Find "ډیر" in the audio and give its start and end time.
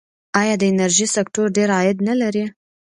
1.57-1.69